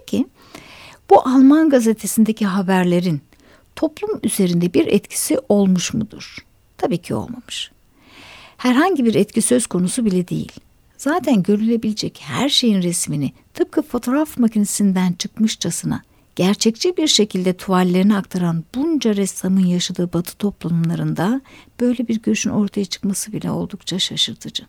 Peki 0.00 0.26
bu 1.10 1.20
Alman 1.20 1.70
gazetesindeki 1.70 2.46
haberlerin 2.46 3.20
toplum 3.76 4.20
üzerinde 4.22 4.74
bir 4.74 4.86
etkisi 4.86 5.38
olmuş 5.48 5.94
mudur? 5.94 6.36
Tabii 6.78 6.98
ki 6.98 7.14
olmamış. 7.14 7.70
Herhangi 8.56 9.04
bir 9.04 9.14
etki 9.14 9.42
söz 9.42 9.66
konusu 9.66 10.04
bile 10.04 10.28
değil. 10.28 10.52
Zaten 10.96 11.42
görülebilecek 11.42 12.20
her 12.26 12.48
şeyin 12.48 12.82
resmini 12.82 13.32
tıpkı 13.54 13.82
fotoğraf 13.82 14.38
makinesinden 14.38 15.12
çıkmışçasına 15.12 16.02
gerçekçi 16.36 16.96
bir 16.96 17.06
şekilde 17.06 17.56
tuvallerine 17.56 18.16
aktaran 18.16 18.64
bunca 18.74 19.16
ressamın 19.16 19.66
yaşadığı 19.66 20.12
batı 20.12 20.36
toplumlarında 20.36 21.40
böyle 21.80 22.08
bir 22.08 22.22
görüşün 22.22 22.50
ortaya 22.50 22.84
çıkması 22.84 23.32
bile 23.32 23.50
oldukça 23.50 23.98
şaşırtıcı. 23.98 24.64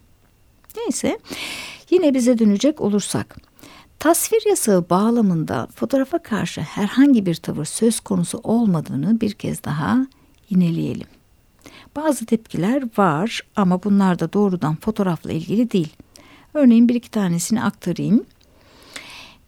Neyse 0.78 1.20
yine 1.90 2.14
bize 2.14 2.40
dönecek 2.40 2.82
olursak 2.82 3.38
Tasvir 4.00 4.50
yasağı 4.50 4.90
bağlamında 4.90 5.68
fotoğrafa 5.76 6.18
karşı 6.24 6.62
herhangi 6.62 7.26
bir 7.26 7.36
tavır 7.36 7.66
söz 7.66 8.00
konusu 8.00 8.40
olmadığını 8.44 9.22
bir 9.22 9.32
kez 9.32 9.64
daha 9.64 10.08
yineleyelim. 10.50 11.08
Bazı 11.96 12.26
tepkiler 12.26 12.84
var 12.98 13.42
ama 13.56 13.84
bunlar 13.84 14.20
da 14.20 14.34
doğrudan 14.34 14.76
fotoğrafla 14.76 15.32
ilgili 15.32 15.72
değil. 15.72 15.96
Örneğin 16.54 16.90
bir 16.90 16.96
iki 16.96 17.12
tanesini 17.12 17.64
aktarayım. 17.64 18.26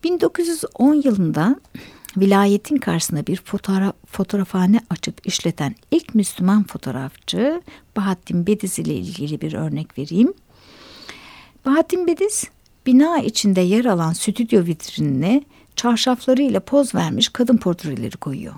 1910 0.04 0.94
yılında 0.94 1.56
vilayetin 2.18 2.78
karşısında 2.78 3.28
bir 3.28 3.42
fotoğraf, 3.46 3.96
fotoğrafhane 4.06 4.80
açıp 4.90 5.28
işleten 5.28 5.76
ilk 5.92 6.16
Müslüman 6.16 6.64
fotoğrafçı 6.64 7.62
Bahattin 7.96 8.48
Bediz 8.48 8.80
ile 8.80 8.94
ilgili 8.94 9.42
bir 9.42 9.54
örnek 9.54 9.98
vereyim. 9.98 10.34
Bahattin 11.66 12.08
Bediz 12.08 12.44
bina 12.88 13.20
içinde 13.20 13.62
yer 13.62 13.86
alan 13.86 14.14
stüdyo 14.14 14.66
vitrinine 14.66 15.44
çarşaflarıyla 15.76 16.60
poz 16.60 16.96
vermiş 16.96 17.30
kadın 17.30 17.58
portreleri 17.58 18.18
koyuyor. 18.18 18.56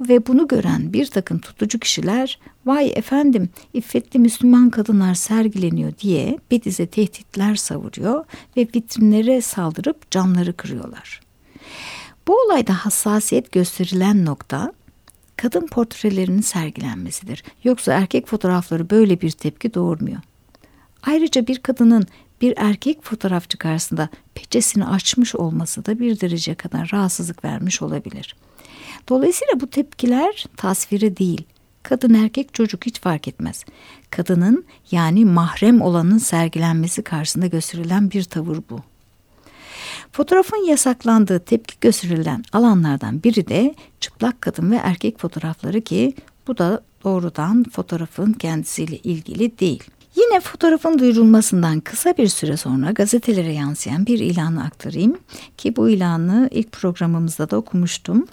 Ve 0.00 0.26
bunu 0.26 0.48
gören 0.48 0.92
bir 0.92 1.06
takım 1.06 1.38
tutucu 1.38 1.78
kişiler 1.78 2.38
vay 2.66 2.92
efendim 2.96 3.48
iffetli 3.72 4.20
Müslüman 4.20 4.70
kadınlar 4.70 5.14
sergileniyor 5.14 5.92
diye 5.98 6.38
Bediz'e 6.50 6.86
tehditler 6.86 7.54
savuruyor 7.54 8.24
ve 8.56 8.60
vitrinlere 8.60 9.40
saldırıp 9.40 10.10
camları 10.10 10.52
kırıyorlar. 10.52 11.20
Bu 12.28 12.34
olayda 12.34 12.72
hassasiyet 12.72 13.52
gösterilen 13.52 14.24
nokta 14.24 14.72
kadın 15.36 15.66
portrelerinin 15.66 16.40
sergilenmesidir. 16.40 17.44
Yoksa 17.64 17.92
erkek 17.92 18.26
fotoğrafları 18.26 18.90
böyle 18.90 19.20
bir 19.20 19.30
tepki 19.30 19.74
doğurmuyor. 19.74 20.20
Ayrıca 21.02 21.46
bir 21.46 21.58
kadının 21.58 22.06
bir 22.40 22.54
erkek 22.56 23.02
fotoğrafçı 23.02 23.58
karşısında 23.58 24.08
peçesini 24.34 24.86
açmış 24.86 25.34
olması 25.34 25.86
da 25.86 25.98
bir 25.98 26.20
derece 26.20 26.54
kadar 26.54 26.90
rahatsızlık 26.92 27.44
vermiş 27.44 27.82
olabilir. 27.82 28.36
Dolayısıyla 29.08 29.60
bu 29.60 29.66
tepkiler 29.66 30.44
tasviri 30.56 31.16
değil. 31.16 31.42
Kadın 31.82 32.14
erkek 32.14 32.54
çocuk 32.54 32.86
hiç 32.86 33.00
fark 33.00 33.28
etmez. 33.28 33.64
Kadının 34.10 34.64
yani 34.90 35.24
mahrem 35.24 35.80
olanın 35.80 36.18
sergilenmesi 36.18 37.02
karşısında 37.02 37.46
gösterilen 37.46 38.10
bir 38.10 38.24
tavır 38.24 38.58
bu. 38.70 38.80
Fotoğrafın 40.12 40.66
yasaklandığı 40.66 41.38
tepki 41.38 41.74
gösterilen 41.80 42.44
alanlardan 42.52 43.22
biri 43.22 43.48
de 43.48 43.74
çıplak 44.00 44.40
kadın 44.40 44.70
ve 44.70 44.76
erkek 44.76 45.18
fotoğrafları 45.18 45.80
ki 45.80 46.14
bu 46.46 46.58
da 46.58 46.80
doğrudan 47.04 47.64
fotoğrafın 47.64 48.32
kendisiyle 48.32 48.98
ilgili 48.98 49.58
değil. 49.58 49.84
Yine 50.16 50.40
fotoğrafın 50.40 50.98
duyurulmasından 50.98 51.80
kısa 51.80 52.16
bir 52.16 52.28
süre 52.28 52.56
sonra 52.56 52.90
gazetelere 52.90 53.52
yansıyan 53.52 54.06
bir 54.06 54.18
ilanı 54.18 54.64
aktarayım 54.64 55.18
ki 55.56 55.76
bu 55.76 55.88
ilanı 55.88 56.48
ilk 56.52 56.72
programımızda 56.72 57.50
da 57.50 57.56
okumuştum. 57.56 58.26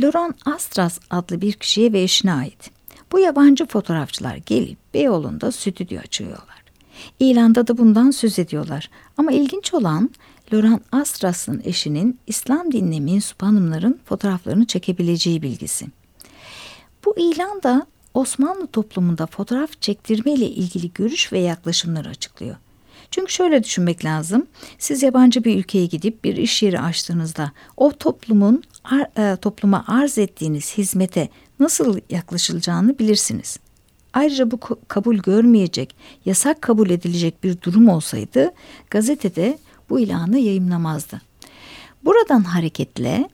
Laurent 0.00 0.36
Astras 0.46 0.98
adlı 1.10 1.40
bir 1.40 1.52
kişiye 1.52 1.92
ve 1.92 2.02
eşine 2.02 2.32
ait. 2.32 2.70
Bu 3.12 3.18
yabancı 3.18 3.66
fotoğrafçılar 3.66 4.36
gelip 4.36 4.78
Beyoğlu'nda 4.94 5.52
stüdyo 5.52 6.00
açıyorlar. 6.00 6.62
İlanda 7.20 7.66
da 7.66 7.78
bundan 7.78 8.10
söz 8.10 8.38
ediyorlar. 8.38 8.90
Ama 9.16 9.32
ilginç 9.32 9.74
olan 9.74 10.10
Laurent 10.52 10.82
Astras'ın 10.92 11.62
eşinin 11.64 12.18
İslam 12.26 12.72
dinine 12.72 13.00
mensup 13.00 13.42
hanımların 13.42 14.00
fotoğraflarını 14.04 14.66
çekebileceği 14.66 15.42
bilgisi. 15.42 15.86
Bu 17.04 17.18
ilan 17.18 17.62
da 17.62 17.86
Osmanlı 18.18 18.66
toplumunda 18.66 19.26
fotoğraf 19.26 19.80
çektirme 19.80 20.32
ile 20.32 20.46
ilgili 20.46 20.92
görüş 20.92 21.32
ve 21.32 21.38
yaklaşımları 21.38 22.08
açıklıyor. 22.08 22.56
Çünkü 23.10 23.32
şöyle 23.32 23.64
düşünmek 23.64 24.04
lazım. 24.04 24.46
Siz 24.78 25.02
yabancı 25.02 25.44
bir 25.44 25.56
ülkeye 25.56 25.86
gidip 25.86 26.24
bir 26.24 26.36
iş 26.36 26.62
yeri 26.62 26.80
açtığınızda 26.80 27.52
o 27.76 27.92
toplumun 27.92 28.62
e, 29.18 29.36
topluma 29.42 29.84
arz 29.86 30.18
ettiğiniz 30.18 30.78
hizmete 30.78 31.28
nasıl 31.60 32.00
yaklaşılacağını 32.10 32.98
bilirsiniz. 32.98 33.58
Ayrıca 34.12 34.50
bu 34.50 34.58
kabul 34.88 35.16
görmeyecek, 35.16 35.96
yasak 36.24 36.62
kabul 36.62 36.90
edilecek 36.90 37.44
bir 37.44 37.62
durum 37.62 37.88
olsaydı 37.88 38.52
gazetede 38.90 39.58
bu 39.90 40.00
ilanı 40.00 40.38
yayımlamazdı. 40.38 41.20
Buradan 42.04 42.40
hareketle 42.40 43.28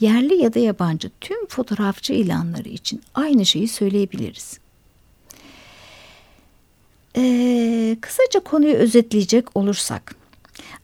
yerli 0.00 0.34
ya 0.42 0.54
da 0.54 0.58
yabancı 0.58 1.10
tüm 1.20 1.46
fotoğrafçı 1.46 2.12
ilanları 2.12 2.68
için 2.68 3.02
aynı 3.14 3.46
şeyi 3.46 3.68
söyleyebiliriz. 3.68 4.58
Ee, 7.16 7.96
kısaca 8.00 8.40
konuyu 8.40 8.74
özetleyecek 8.74 9.56
olursak, 9.56 10.14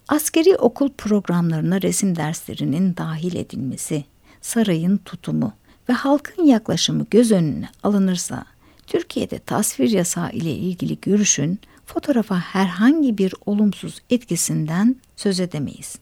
askeri 0.09 0.57
okul 0.57 0.89
programlarına 0.89 1.83
resim 1.83 2.17
derslerinin 2.17 2.97
dahil 2.97 3.37
edilmesi, 3.37 4.05
sarayın 4.41 4.97
tutumu 4.97 5.53
ve 5.89 5.93
halkın 5.93 6.45
yaklaşımı 6.45 7.07
göz 7.11 7.33
önüne 7.33 7.69
alınırsa, 7.83 8.45
Türkiye'de 8.87 9.39
tasvir 9.39 9.89
yasağı 9.89 10.31
ile 10.33 10.51
ilgili 10.51 11.01
görüşün 11.01 11.59
fotoğrafa 11.87 12.39
herhangi 12.39 13.19
bir 13.19 13.35
olumsuz 13.47 13.99
etkisinden 14.11 14.97
söz 15.17 15.41
edemeyiz. 15.41 15.99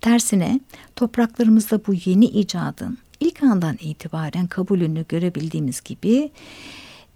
Tersine 0.00 0.60
topraklarımızda 0.96 1.80
bu 1.86 1.94
yeni 2.04 2.24
icadın 2.24 2.98
ilk 3.20 3.42
andan 3.42 3.76
itibaren 3.80 4.46
kabulünü 4.46 5.04
görebildiğimiz 5.08 5.80
gibi 5.80 6.30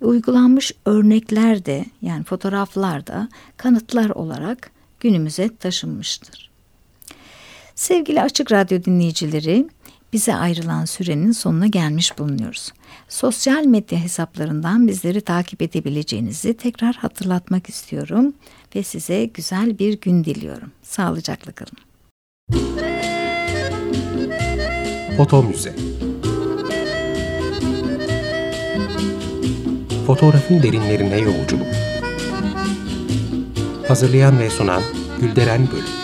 uygulanmış 0.01 0.73
örnekler 0.85 1.65
de 1.65 1.85
yani 2.03 2.25
fotoğraflar 2.25 3.07
da 3.07 3.29
kanıtlar 3.57 4.11
olarak 4.11 4.71
günümüze 5.01 5.57
taşınmıştır. 5.57 6.51
Sevgili 7.75 8.23
Açık 8.23 8.53
Radyo 8.53 8.85
dinleyicileri, 8.85 9.69
bize 10.13 10.35
ayrılan 10.35 10.85
sürenin 10.85 11.33
sonuna 11.33 11.67
gelmiş 11.67 12.19
bulunuyoruz. 12.19 12.73
Sosyal 13.09 13.65
medya 13.65 13.99
hesaplarından 13.99 14.89
bizleri 14.89 15.21
takip 15.21 15.63
edebileceğinizi 15.63 16.55
tekrar 16.55 16.95
hatırlatmak 16.95 17.69
istiyorum 17.69 18.35
ve 18.77 18.83
size 18.83 19.25
güzel 19.25 19.79
bir 19.79 20.01
gün 20.01 20.25
diliyorum. 20.25 20.73
Sağlıcakla 20.83 21.53
kalın. 21.53 21.90
Foto 25.17 25.43
Müze 25.43 25.75
Fotoğrafın 30.07 30.63
derinlerine 30.63 31.19
yolculuk. 31.19 31.67
Hazırlayan 33.89 34.39
ve 34.39 34.51
sunan 34.51 34.83
Gülderen 35.21 35.69
Bölüm 35.73 36.00